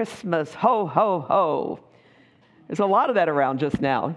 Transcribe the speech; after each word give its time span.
Christmas, 0.00 0.54
ho, 0.54 0.86
ho, 0.86 1.20
ho. 1.28 1.80
There's 2.66 2.78
a 2.78 2.86
lot 2.86 3.10
of 3.10 3.16
that 3.16 3.28
around 3.28 3.60
just 3.60 3.82
now. 3.82 4.16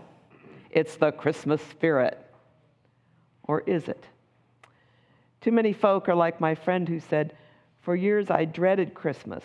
It's 0.71 0.95
the 0.95 1.11
Christmas 1.11 1.61
spirit. 1.61 2.17
Or 3.43 3.59
is 3.67 3.89
it? 3.89 4.01
Too 5.41 5.51
many 5.51 5.73
folk 5.73 6.07
are 6.07 6.15
like 6.15 6.39
my 6.39 6.55
friend 6.55 6.87
who 6.87 7.01
said, 7.01 7.35
For 7.81 7.97
years 7.97 8.29
I 8.29 8.45
dreaded 8.45 8.93
Christmas. 8.93 9.43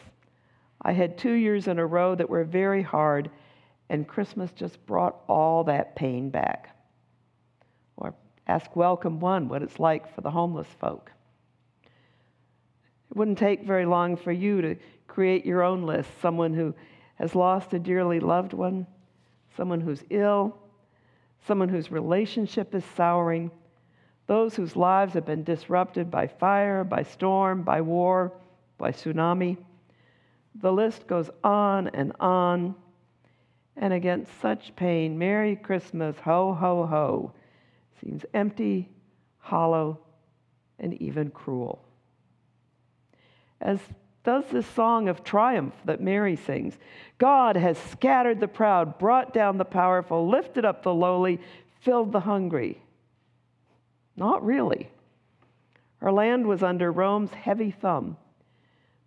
I 0.81 0.93
had 0.93 1.19
two 1.19 1.33
years 1.33 1.67
in 1.67 1.81
a 1.81 1.87
row 1.87 2.15
that 2.15 2.31
were 2.31 2.45
very 2.45 2.83
hard, 2.83 3.33
and 3.89 4.07
Christmas 4.07 4.53
just 4.53 4.87
brought 4.87 5.17
all 5.27 5.65
that 5.65 5.97
pain 5.97 6.31
back. 6.31 6.77
Or 7.97 8.15
ask 8.47 8.77
Welcome 8.77 9.19
One 9.19 9.49
what 9.49 9.65
it's 9.65 9.81
like 9.81 10.15
for 10.15 10.21
the 10.21 10.31
homeless 10.31 10.69
folk. 10.79 11.11
It 13.11 13.17
wouldn't 13.17 13.39
take 13.39 13.67
very 13.67 13.87
long 13.87 14.17
for 14.17 14.31
you 14.31 14.63
to 14.63 14.77
create 15.09 15.45
your 15.45 15.63
own 15.63 15.83
list 15.83 16.09
someone 16.23 16.55
who 16.55 16.75
has 17.17 17.35
lost 17.35 17.75
a 17.75 17.79
dearly 17.79 18.21
loved 18.21 18.53
one, 18.53 18.87
someone 19.57 19.81
who's 19.81 20.05
ill, 20.11 20.57
someone 21.47 21.69
whose 21.69 21.91
relationship 21.91 22.75
is 22.75 22.85
souring, 22.97 23.51
those 24.29 24.55
whose 24.55 24.77
lives 24.77 25.15
have 25.15 25.25
been 25.25 25.43
disrupted 25.43 26.11
by 26.11 26.27
fire, 26.27 26.85
by 26.85 27.03
storm, 27.03 27.63
by 27.63 27.81
war, 27.81 28.33
by 28.77 28.93
tsunami. 28.93 29.57
The 30.61 30.73
list 30.73 31.07
goes 31.07 31.31
on 31.43 31.89
and 31.89 32.13
on. 32.21 32.75
And 33.77 33.93
against 33.93 34.41
such 34.41 34.75
pain, 34.77 35.19
Merry 35.19 35.57
Christmas, 35.57 36.17
ho, 36.19 36.53
ho, 36.53 36.87
ho, 36.87 37.33
seems 38.01 38.25
empty, 38.35 38.89
hollow, 39.39 40.01
and 40.79 40.95
even 41.01 41.31
cruel. 41.31 41.85
As 43.61 43.81
does 44.29 44.45
this 44.53 44.67
song 44.67 45.09
of 45.09 45.25
triumph 45.25 45.73
that 45.87 46.03
Mary 46.03 46.37
sings. 46.37 46.77
God 47.17 47.57
has 47.57 47.79
scattered 47.79 48.41
the 48.41 48.47
proud, 48.47 48.99
brought 48.99 49.33
down 49.33 49.57
the 49.57 49.65
powerful, 49.65 50.29
lifted 50.29 50.67
up 50.67 50.83
the 50.83 50.93
lowly, 50.93 51.41
filled 51.81 52.13
the 52.13 52.21
hungry. 52.21 52.83
Not 54.17 54.45
really. 54.45 54.91
Our 56.03 56.13
land 56.13 56.47
was 56.47 56.63
under 56.63 56.93
Rome's 56.93 57.31
heavy 57.31 57.71
thumb. 57.71 58.19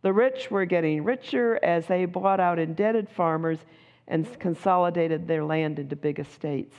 The 0.01 0.11
rich 0.11 0.49
were 0.49 0.65
getting 0.65 1.03
richer 1.03 1.59
as 1.61 1.85
they 1.85 2.05
bought 2.05 2.39
out 2.39 2.57
indebted 2.57 3.07
farmers 3.07 3.59
and 4.07 4.39
consolidated 4.39 5.27
their 5.27 5.43
land 5.43 5.77
into 5.77 5.95
big 5.95 6.17
estates. 6.17 6.75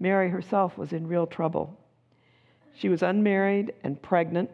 Mary 0.00 0.30
herself 0.30 0.76
was 0.76 0.92
in 0.92 1.06
real 1.06 1.28
trouble. 1.28 1.78
She 2.74 2.88
was 2.88 3.04
unmarried 3.04 3.72
and 3.84 4.02
pregnant, 4.02 4.50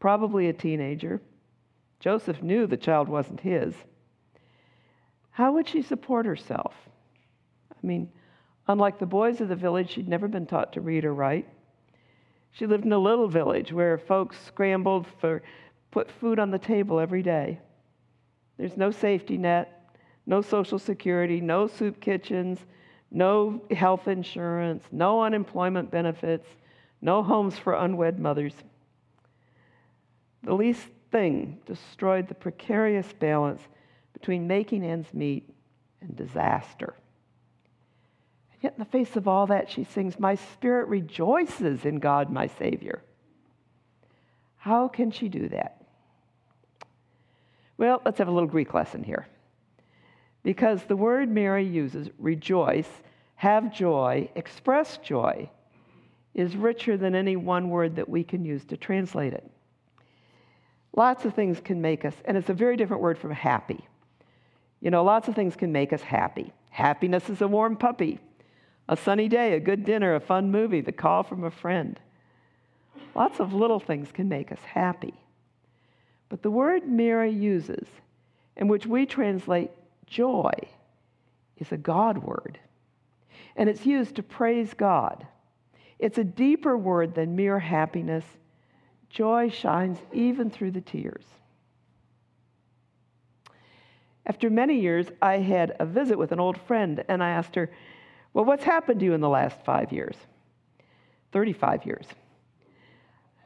probably 0.00 0.48
a 0.48 0.52
teenager. 0.52 1.20
Joseph 2.00 2.42
knew 2.42 2.66
the 2.66 2.76
child 2.76 3.08
wasn't 3.08 3.40
his. 3.40 3.74
How 5.30 5.52
would 5.52 5.68
she 5.68 5.82
support 5.82 6.26
herself? 6.26 6.74
I 7.72 7.86
mean, 7.86 8.10
unlike 8.66 8.98
the 8.98 9.06
boys 9.06 9.40
of 9.40 9.48
the 9.48 9.56
village, 9.56 9.90
she'd 9.90 10.08
never 10.08 10.28
been 10.28 10.46
taught 10.46 10.72
to 10.74 10.80
read 10.80 11.04
or 11.04 11.14
write. 11.14 11.48
She 12.50 12.66
lived 12.66 12.84
in 12.84 12.92
a 12.92 12.98
little 12.98 13.28
village 13.28 13.72
where 13.72 13.98
folks 13.98 14.38
scrambled 14.46 15.06
for 15.20 15.42
put 15.90 16.10
food 16.10 16.38
on 16.38 16.50
the 16.50 16.58
table 16.58 16.98
every 16.98 17.22
day. 17.22 17.60
There's 18.56 18.76
no 18.76 18.90
safety 18.90 19.38
net, 19.38 19.94
no 20.26 20.42
social 20.42 20.78
security, 20.78 21.40
no 21.40 21.66
soup 21.66 22.00
kitchens, 22.00 22.58
no 23.10 23.62
health 23.70 24.08
insurance, 24.08 24.84
no 24.92 25.22
unemployment 25.22 25.90
benefits, 25.90 26.46
no 27.00 27.22
homes 27.22 27.58
for 27.58 27.74
unwed 27.74 28.18
mothers. 28.18 28.54
The 30.42 30.54
least 30.54 30.88
thing 31.10 31.58
destroyed 31.66 32.28
the 32.28 32.34
precarious 32.34 33.12
balance 33.12 33.62
between 34.12 34.46
making 34.46 34.84
ends 34.84 35.12
meet 35.12 35.48
and 36.00 36.16
disaster. 36.16 36.94
Yet, 38.60 38.74
in 38.74 38.78
the 38.80 38.90
face 38.90 39.14
of 39.16 39.28
all 39.28 39.46
that, 39.46 39.70
she 39.70 39.84
sings, 39.84 40.18
My 40.18 40.34
spirit 40.34 40.88
rejoices 40.88 41.84
in 41.84 42.00
God, 42.00 42.30
my 42.30 42.48
Savior. 42.48 43.02
How 44.56 44.88
can 44.88 45.10
she 45.12 45.28
do 45.28 45.48
that? 45.50 45.80
Well, 47.76 48.02
let's 48.04 48.18
have 48.18 48.26
a 48.26 48.32
little 48.32 48.48
Greek 48.48 48.74
lesson 48.74 49.04
here. 49.04 49.28
Because 50.42 50.82
the 50.82 50.96
word 50.96 51.28
Mary 51.28 51.64
uses, 51.64 52.10
rejoice, 52.18 52.88
have 53.36 53.72
joy, 53.72 54.28
express 54.34 54.98
joy, 54.98 55.48
is 56.34 56.56
richer 56.56 56.96
than 56.96 57.14
any 57.14 57.36
one 57.36 57.70
word 57.70 57.96
that 57.96 58.08
we 58.08 58.24
can 58.24 58.44
use 58.44 58.64
to 58.64 58.76
translate 58.76 59.32
it. 59.32 59.48
Lots 60.98 61.24
of 61.24 61.32
things 61.32 61.60
can 61.60 61.80
make 61.80 62.04
us, 62.04 62.14
and 62.24 62.36
it's 62.36 62.48
a 62.48 62.52
very 62.54 62.76
different 62.76 63.04
word 63.04 63.18
from 63.18 63.30
happy. 63.30 63.86
You 64.80 64.90
know, 64.90 65.04
lots 65.04 65.28
of 65.28 65.36
things 65.36 65.54
can 65.54 65.70
make 65.70 65.92
us 65.92 66.02
happy. 66.02 66.52
Happiness 66.70 67.30
is 67.30 67.40
a 67.40 67.46
warm 67.46 67.76
puppy 67.76 68.18
a 68.88 68.96
sunny 68.96 69.28
day, 69.28 69.52
a 69.52 69.60
good 69.60 69.84
dinner, 69.84 70.16
a 70.16 70.20
fun 70.20 70.50
movie, 70.50 70.80
the 70.80 70.90
call 70.90 71.22
from 71.22 71.44
a 71.44 71.52
friend. 71.52 72.00
Lots 73.14 73.38
of 73.38 73.52
little 73.52 73.78
things 73.78 74.10
can 74.10 74.28
make 74.28 74.50
us 74.50 74.58
happy. 74.58 75.14
But 76.30 76.42
the 76.42 76.50
word 76.50 76.88
Mary 76.88 77.30
uses, 77.30 77.86
in 78.56 78.66
which 78.66 78.84
we 78.84 79.06
translate 79.06 79.70
joy, 80.06 80.50
is 81.58 81.70
a 81.70 81.76
God 81.76 82.18
word. 82.18 82.58
And 83.54 83.68
it's 83.68 83.86
used 83.86 84.16
to 84.16 84.22
praise 84.24 84.74
God. 84.74 85.28
It's 86.00 86.18
a 86.18 86.24
deeper 86.24 86.76
word 86.76 87.14
than 87.14 87.36
mere 87.36 87.60
happiness. 87.60 88.24
Joy 89.08 89.48
shines 89.50 89.98
even 90.12 90.50
through 90.50 90.72
the 90.72 90.80
tears. 90.80 91.24
After 94.26 94.50
many 94.50 94.78
years, 94.78 95.06
I 95.22 95.38
had 95.38 95.74
a 95.80 95.86
visit 95.86 96.18
with 96.18 96.32
an 96.32 96.40
old 96.40 96.58
friend, 96.58 97.02
and 97.08 97.22
I 97.22 97.30
asked 97.30 97.54
her, 97.54 97.70
well, 98.34 98.44
what's 98.44 98.64
happened 98.64 99.00
to 99.00 99.06
you 99.06 99.14
in 99.14 99.22
the 99.22 99.28
last 99.28 99.64
five 99.64 99.90
years? 99.90 100.16
35 101.32 101.86
years. 101.86 102.06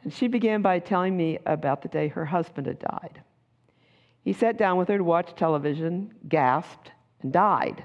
And 0.03 0.13
she 0.13 0.27
began 0.27 0.63
by 0.63 0.81
telling 0.81 1.17
me 1.17 1.39
about 1.47 1.83
the 1.83 1.89
day 1.89 2.09
her 2.09 2.25
husband 2.25 2.67
had 2.67 2.81
died. 2.81 3.23
He 4.25 4.33
sat 4.33 4.59
down 4.59 4.77
with 4.77 4.89
her 4.89 4.99
to 4.99 5.05
watch 5.05 5.35
television, 5.35 6.15
gasped, 6.29 6.91
and 7.23 7.33
died. 7.33 7.85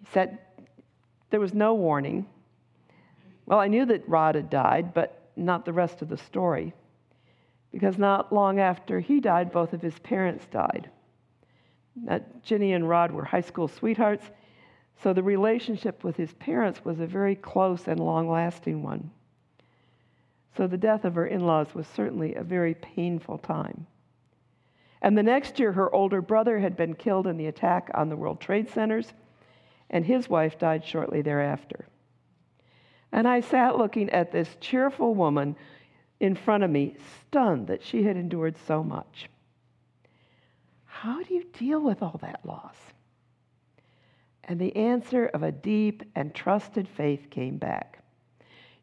He 0.00 0.06
said 0.12 0.38
there 1.30 1.40
was 1.40 1.54
no 1.54 1.74
warning. 1.74 2.26
Well, 3.44 3.58
I 3.58 3.68
knew 3.68 3.84
that 3.86 4.08
Rod 4.08 4.34
had 4.34 4.48
died, 4.48 4.94
but 4.94 5.21
not 5.36 5.64
the 5.64 5.72
rest 5.72 6.02
of 6.02 6.08
the 6.08 6.16
story. 6.16 6.72
Because 7.70 7.98
not 7.98 8.32
long 8.32 8.60
after 8.60 9.00
he 9.00 9.20
died, 9.20 9.50
both 9.50 9.72
of 9.72 9.82
his 9.82 9.98
parents 10.00 10.46
died. 10.46 10.90
Now, 11.94 12.20
Ginny 12.42 12.72
and 12.72 12.88
Rod 12.88 13.12
were 13.12 13.24
high 13.24 13.40
school 13.40 13.68
sweethearts, 13.68 14.30
so 15.02 15.12
the 15.12 15.22
relationship 15.22 16.04
with 16.04 16.16
his 16.16 16.32
parents 16.34 16.84
was 16.84 17.00
a 17.00 17.06
very 17.06 17.34
close 17.34 17.88
and 17.88 17.98
long 17.98 18.30
lasting 18.30 18.82
one. 18.82 19.10
So 20.56 20.66
the 20.66 20.76
death 20.76 21.04
of 21.04 21.14
her 21.14 21.26
in 21.26 21.46
laws 21.46 21.74
was 21.74 21.86
certainly 21.86 22.34
a 22.34 22.42
very 22.42 22.74
painful 22.74 23.38
time. 23.38 23.86
And 25.00 25.18
the 25.18 25.22
next 25.22 25.58
year, 25.58 25.72
her 25.72 25.92
older 25.92 26.22
brother 26.22 26.58
had 26.58 26.76
been 26.76 26.94
killed 26.94 27.26
in 27.26 27.36
the 27.36 27.46
attack 27.46 27.90
on 27.94 28.08
the 28.08 28.16
World 28.16 28.40
Trade 28.40 28.70
Centers, 28.70 29.12
and 29.90 30.04
his 30.04 30.28
wife 30.28 30.58
died 30.58 30.84
shortly 30.84 31.22
thereafter. 31.22 31.88
And 33.12 33.28
I 33.28 33.40
sat 33.40 33.76
looking 33.76 34.10
at 34.10 34.32
this 34.32 34.56
cheerful 34.60 35.14
woman 35.14 35.54
in 36.18 36.34
front 36.34 36.64
of 36.64 36.70
me, 36.70 36.96
stunned 37.20 37.66
that 37.66 37.82
she 37.82 38.04
had 38.04 38.16
endured 38.16 38.56
so 38.66 38.82
much. 38.82 39.28
How 40.84 41.22
do 41.22 41.34
you 41.34 41.44
deal 41.52 41.80
with 41.80 42.02
all 42.02 42.18
that 42.22 42.40
loss? 42.44 42.76
And 44.44 44.60
the 44.60 44.74
answer 44.76 45.26
of 45.26 45.42
a 45.42 45.52
deep 45.52 46.02
and 46.14 46.34
trusted 46.34 46.88
faith 46.88 47.28
came 47.30 47.58
back. 47.58 48.02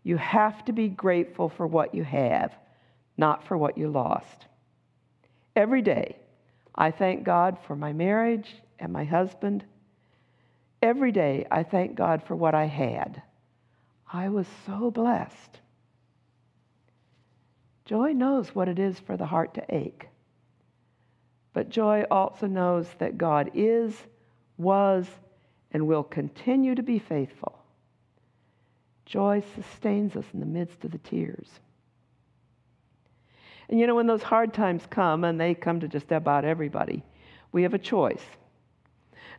You 0.03 0.17
have 0.17 0.63
to 0.65 0.73
be 0.73 0.89
grateful 0.89 1.49
for 1.49 1.65
what 1.65 1.95
you 1.95 2.03
have, 2.03 2.53
not 3.17 3.47
for 3.47 3.57
what 3.57 3.77
you 3.77 3.89
lost. 3.89 4.45
Every 5.55 5.81
day, 5.81 6.17
I 6.75 6.91
thank 6.91 7.23
God 7.23 7.57
for 7.67 7.75
my 7.75 7.93
marriage 7.93 8.53
and 8.79 8.93
my 8.93 9.03
husband. 9.03 9.65
Every 10.81 11.11
day, 11.11 11.45
I 11.51 11.63
thank 11.63 11.95
God 11.95 12.23
for 12.23 12.35
what 12.35 12.55
I 12.55 12.65
had. 12.65 13.21
I 14.11 14.29
was 14.29 14.47
so 14.65 14.89
blessed. 14.89 15.59
Joy 17.85 18.13
knows 18.13 18.53
what 18.55 18.67
it 18.67 18.79
is 18.79 18.99
for 18.99 19.17
the 19.17 19.25
heart 19.25 19.53
to 19.55 19.75
ache. 19.75 20.07
But 21.53 21.69
joy 21.69 22.05
also 22.09 22.47
knows 22.47 22.87
that 22.99 23.17
God 23.17 23.51
is, 23.53 23.95
was, 24.57 25.07
and 25.71 25.87
will 25.87 26.03
continue 26.03 26.75
to 26.75 26.83
be 26.83 26.99
faithful. 26.99 27.59
Joy 29.05 29.43
sustains 29.55 30.15
us 30.15 30.25
in 30.33 30.39
the 30.39 30.45
midst 30.45 30.85
of 30.85 30.91
the 30.91 30.99
tears. 30.99 31.47
And 33.69 33.79
you 33.79 33.87
know, 33.87 33.95
when 33.95 34.07
those 34.07 34.23
hard 34.23 34.53
times 34.53 34.83
come, 34.89 35.23
and 35.23 35.39
they 35.39 35.53
come 35.53 35.79
to 35.79 35.87
just 35.87 36.11
about 36.11 36.45
everybody, 36.45 37.03
we 37.51 37.63
have 37.63 37.73
a 37.73 37.79
choice. 37.79 38.23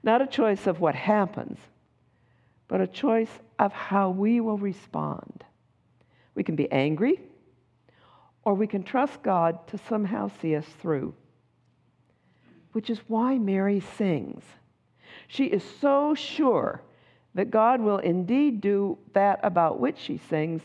Not 0.02 0.22
a 0.22 0.26
choice 0.26 0.66
of 0.66 0.80
what 0.80 0.94
happens, 0.94 1.58
but 2.70 2.80
a 2.80 2.86
choice 2.86 3.40
of 3.58 3.72
how 3.72 4.10
we 4.10 4.40
will 4.40 4.56
respond. 4.56 5.44
We 6.36 6.44
can 6.44 6.54
be 6.56 6.70
angry, 6.70 7.20
or 8.44 8.54
we 8.54 8.68
can 8.68 8.84
trust 8.84 9.22
God 9.24 9.66
to 9.66 9.78
somehow 9.88 10.30
see 10.40 10.54
us 10.54 10.66
through. 10.80 11.14
which 12.72 12.90
is 12.90 13.00
why 13.08 13.38
Mary 13.38 13.80
sings. 13.80 14.44
She 15.28 15.46
is 15.46 15.64
so 15.80 16.14
sure 16.14 16.82
that 17.34 17.50
God 17.50 17.80
will 17.80 17.98
indeed 17.98 18.60
do 18.60 18.98
that 19.12 19.40
about 19.42 19.80
which 19.80 19.98
she 19.98 20.18
sings 20.18 20.62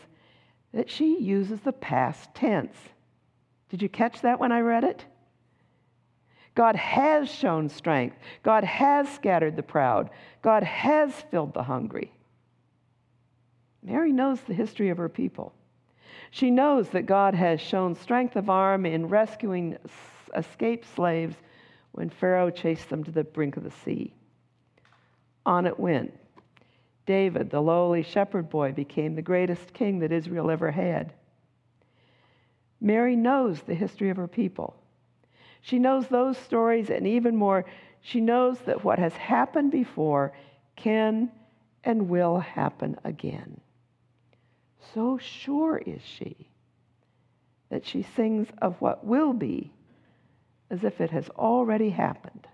that 0.72 0.90
she 0.90 1.18
uses 1.20 1.60
the 1.60 1.72
past 1.72 2.34
tense. 2.34 2.76
Did 3.70 3.82
you 3.82 3.88
catch 3.88 4.20
that 4.22 4.38
when 4.38 4.52
I 4.52 4.60
read 4.60 4.84
it? 4.84 5.04
God 6.56 6.74
has 6.74 7.30
shown 7.30 7.68
strength. 7.68 8.16
God 8.42 8.64
has 8.64 9.08
scattered 9.12 9.54
the 9.54 9.62
proud. 9.62 10.10
God 10.42 10.64
has 10.64 11.12
filled 11.30 11.54
the 11.54 11.62
hungry. 11.62 12.10
Mary 13.82 14.10
knows 14.10 14.40
the 14.40 14.54
history 14.54 14.88
of 14.88 14.96
her 14.96 15.10
people. 15.10 15.52
She 16.30 16.50
knows 16.50 16.88
that 16.88 17.06
God 17.06 17.34
has 17.34 17.60
shown 17.60 17.94
strength 17.94 18.34
of 18.36 18.50
arm 18.50 18.86
in 18.86 19.08
rescuing 19.08 19.76
escaped 20.34 20.86
slaves 20.96 21.36
when 21.92 22.10
Pharaoh 22.10 22.50
chased 22.50 22.88
them 22.88 23.04
to 23.04 23.10
the 23.10 23.22
brink 23.22 23.56
of 23.56 23.62
the 23.62 23.70
sea. 23.70 24.14
On 25.44 25.66
it 25.66 25.78
went. 25.78 26.18
David, 27.04 27.50
the 27.50 27.60
lowly 27.60 28.02
shepherd 28.02 28.48
boy, 28.48 28.72
became 28.72 29.14
the 29.14 29.22
greatest 29.22 29.74
king 29.74 30.00
that 30.00 30.10
Israel 30.10 30.50
ever 30.50 30.70
had. 30.70 31.12
Mary 32.80 33.14
knows 33.14 33.60
the 33.60 33.74
history 33.74 34.08
of 34.08 34.16
her 34.16 34.26
people. 34.26 34.74
She 35.66 35.80
knows 35.80 36.06
those 36.06 36.38
stories, 36.38 36.90
and 36.90 37.08
even 37.08 37.34
more, 37.34 37.64
she 38.00 38.20
knows 38.20 38.56
that 38.66 38.84
what 38.84 39.00
has 39.00 39.14
happened 39.14 39.72
before 39.72 40.32
can 40.76 41.32
and 41.82 42.08
will 42.08 42.38
happen 42.38 42.96
again. 43.02 43.60
So 44.94 45.18
sure 45.18 45.82
is 45.84 46.02
she 46.04 46.50
that 47.68 47.84
she 47.84 48.02
sings 48.02 48.46
of 48.62 48.80
what 48.80 49.04
will 49.04 49.32
be 49.32 49.72
as 50.70 50.84
if 50.84 51.00
it 51.00 51.10
has 51.10 51.28
already 51.30 51.90
happened. 51.90 52.46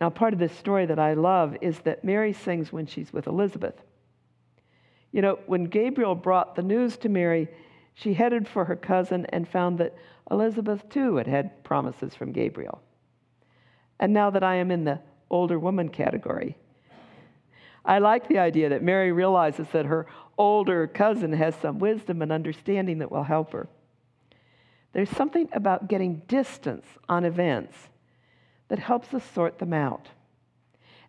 Now, 0.00 0.08
part 0.08 0.32
of 0.32 0.38
this 0.38 0.56
story 0.56 0.86
that 0.86 0.98
I 0.98 1.12
love 1.12 1.58
is 1.60 1.78
that 1.80 2.04
Mary 2.04 2.32
sings 2.32 2.72
when 2.72 2.86
she's 2.86 3.12
with 3.12 3.26
Elizabeth. 3.26 3.78
You 5.12 5.20
know, 5.20 5.40
when 5.44 5.64
Gabriel 5.64 6.14
brought 6.14 6.56
the 6.56 6.62
news 6.62 6.96
to 6.98 7.10
Mary, 7.10 7.48
she 7.94 8.14
headed 8.14 8.48
for 8.48 8.64
her 8.64 8.76
cousin 8.76 9.26
and 9.30 9.48
found 9.48 9.78
that 9.78 9.94
Elizabeth 10.30 10.88
too 10.88 11.16
had 11.16 11.26
had 11.26 11.62
promises 11.64 12.14
from 12.14 12.32
Gabriel. 12.32 12.80
And 14.00 14.12
now 14.12 14.30
that 14.30 14.42
I 14.42 14.56
am 14.56 14.70
in 14.70 14.84
the 14.84 15.00
older 15.30 15.58
woman 15.58 15.88
category, 15.88 16.56
I 17.84 17.98
like 17.98 18.28
the 18.28 18.38
idea 18.38 18.68
that 18.68 18.82
Mary 18.82 19.12
realizes 19.12 19.66
that 19.72 19.86
her 19.86 20.06
older 20.38 20.86
cousin 20.86 21.32
has 21.32 21.54
some 21.56 21.78
wisdom 21.78 22.22
and 22.22 22.32
understanding 22.32 22.98
that 22.98 23.10
will 23.10 23.24
help 23.24 23.52
her. 23.52 23.68
There's 24.92 25.10
something 25.10 25.48
about 25.52 25.88
getting 25.88 26.22
distance 26.28 26.86
on 27.08 27.24
events 27.24 27.76
that 28.68 28.78
helps 28.78 29.12
us 29.14 29.24
sort 29.34 29.58
them 29.58 29.72
out. 29.72 30.08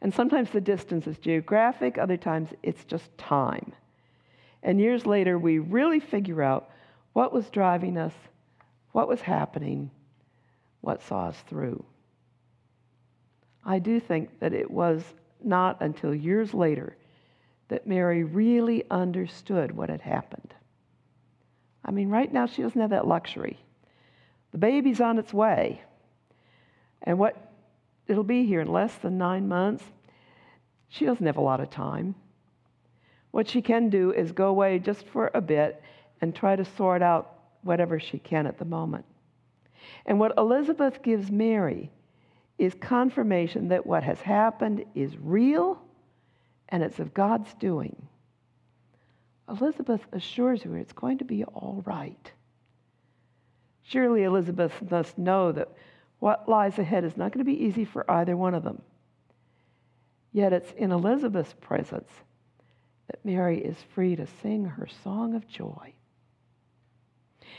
And 0.01 0.13
sometimes 0.13 0.49
the 0.49 0.61
distance 0.61 1.07
is 1.07 1.17
geographic, 1.17 1.97
other 1.97 2.17
times 2.17 2.49
it's 2.61 2.83
just 2.85 3.17
time. 3.17 3.73
And 4.61 4.79
years 4.79 5.05
later, 5.05 5.37
we 5.37 5.59
really 5.59 5.99
figure 5.99 6.41
out 6.41 6.69
what 7.13 7.31
was 7.31 7.49
driving 7.49 7.97
us, 7.97 8.13
what 8.91 9.07
was 9.07 9.21
happening, 9.21 9.89
what 10.81 11.01
saw 11.01 11.27
us 11.27 11.37
through. 11.47 11.83
I 13.63 13.79
do 13.79 13.99
think 13.99 14.39
that 14.39 14.53
it 14.53 14.69
was 14.69 15.03
not 15.43 15.81
until 15.81 16.13
years 16.13 16.53
later 16.53 16.97
that 17.69 17.87
Mary 17.87 18.23
really 18.23 18.83
understood 18.91 19.71
what 19.71 19.89
had 19.89 20.01
happened. 20.01 20.53
I 21.85 21.91
mean, 21.91 22.09
right 22.09 22.31
now 22.31 22.45
she 22.45 22.61
doesn't 22.61 22.79
have 22.79 22.89
that 22.89 23.07
luxury. 23.07 23.57
The 24.51 24.57
baby's 24.57 25.01
on 25.01 25.17
its 25.17 25.33
way. 25.33 25.81
And 27.01 27.17
what 27.17 27.51
it'll 28.07 28.23
be 28.23 28.45
here 28.45 28.61
in 28.61 28.67
less 28.67 28.95
than 28.95 29.17
nine 29.17 29.47
months, 29.47 29.83
she 30.87 31.05
doesn't 31.05 31.25
have 31.25 31.37
a 31.37 31.41
lot 31.41 31.59
of 31.59 31.69
time. 31.69 32.15
What 33.31 33.49
she 33.49 33.61
can 33.61 33.89
do 33.89 34.11
is 34.11 34.31
go 34.31 34.47
away 34.47 34.79
just 34.79 35.07
for 35.07 35.31
a 35.33 35.41
bit 35.41 35.81
and 36.21 36.35
try 36.35 36.55
to 36.55 36.65
sort 36.65 37.01
out 37.01 37.39
whatever 37.63 37.99
she 37.99 38.19
can 38.19 38.47
at 38.47 38.57
the 38.57 38.65
moment. 38.65 39.05
And 40.05 40.19
what 40.19 40.37
Elizabeth 40.37 41.01
gives 41.01 41.31
Mary 41.31 41.91
is 42.57 42.73
confirmation 42.75 43.69
that 43.69 43.85
what 43.85 44.03
has 44.03 44.21
happened 44.21 44.85
is 44.95 45.17
real 45.17 45.81
and 46.69 46.83
it's 46.83 46.99
of 46.99 47.13
God's 47.13 47.53
doing. 47.55 48.07
Elizabeth 49.49 50.01
assures 50.11 50.63
her 50.63 50.77
it's 50.77 50.93
going 50.93 51.17
to 51.17 51.25
be 51.25 51.43
all 51.43 51.81
right. 51.85 52.31
Surely 53.83 54.23
Elizabeth 54.23 54.73
must 54.89 55.17
know 55.17 55.51
that 55.51 55.69
what 56.19 56.47
lies 56.47 56.79
ahead 56.79 57.03
is 57.03 57.17
not 57.17 57.33
going 57.33 57.45
to 57.45 57.51
be 57.51 57.65
easy 57.65 57.83
for 57.83 58.09
either 58.09 58.37
one 58.37 58.55
of 58.55 58.63
them. 58.63 58.81
Yet 60.31 60.53
it's 60.53 60.71
in 60.71 60.91
Elizabeth's 60.91 61.53
presence 61.59 62.09
that 63.07 63.23
Mary 63.25 63.59
is 63.59 63.75
free 63.93 64.15
to 64.15 64.25
sing 64.41 64.65
her 64.65 64.87
song 65.03 65.35
of 65.35 65.47
joy. 65.47 65.93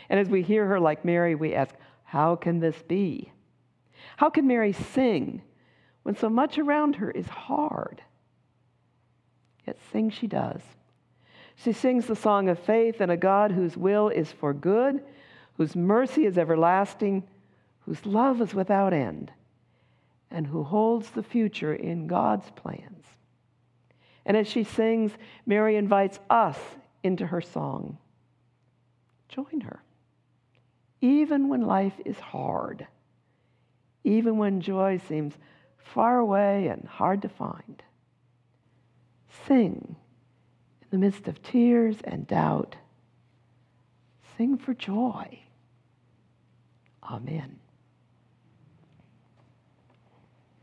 And 0.09 0.21
as 0.21 0.29
we 0.29 0.43
hear 0.43 0.67
her 0.67 0.81
like 0.81 1.05
Mary, 1.05 1.35
we 1.35 1.55
ask, 1.55 1.75
How 2.05 2.37
can 2.37 2.61
this 2.61 2.83
be? 2.87 3.33
How 4.17 4.31
can 4.31 4.47
Mary 4.47 4.73
sing 4.73 5.43
when 6.03 6.17
so 6.17 6.29
much 6.29 6.59
around 6.59 6.97
her 6.97 7.11
is 7.11 7.27
hard? 7.27 8.03
Yet 9.67 9.79
sing 9.93 10.11
she 10.11 10.27
does. 10.27 10.61
She 11.57 11.73
sings 11.73 12.07
the 12.07 12.17
song 12.17 12.49
of 12.49 12.59
faith 12.59 13.01
in 13.01 13.11
a 13.11 13.17
God 13.17 13.53
whose 13.53 13.77
will 13.77 14.09
is 14.09 14.31
for 14.33 14.53
good, 14.53 15.03
whose 15.57 15.77
mercy 15.77 16.27
is 16.27 16.37
everlasting, 16.37 17.25
whose 17.81 18.05
love 18.05 18.41
is 18.41 18.55
without 18.55 18.93
end, 18.93 19.31
and 20.31 20.47
who 20.47 20.65
holds 20.65 21.11
the 21.11 21.23
future 21.23 21.75
in 21.75 22.07
God's 22.07 22.51
plans. 22.51 23.05
And 24.27 24.37
as 24.37 24.49
she 24.49 24.65
sings, 24.65 25.13
Mary 25.47 25.77
invites 25.77 26.19
us 26.29 26.59
into 27.03 27.27
her 27.27 27.41
song. 27.41 27.99
Join 29.29 29.61
her. 29.61 29.83
Even 31.05 31.51
when 31.51 31.67
life 31.67 32.01
is 32.07 32.19
hard, 32.19 32.87
even 34.05 34.39
when 34.39 34.63
joy 34.63 34.99
seems 35.07 35.35
far 35.77 36.17
away 36.17 36.69
and 36.69 36.89
hard 36.89 37.21
to 37.21 37.29
find. 37.29 37.83
Sing 39.47 39.97
in 40.81 40.89
the 40.89 40.97
midst 40.97 41.29
of 41.29 41.43
tears 41.43 41.99
and 42.05 42.27
doubt. 42.27 42.77
Sing 44.39 44.57
for 44.57 44.73
joy. 44.73 45.41
Amen. 47.03 47.61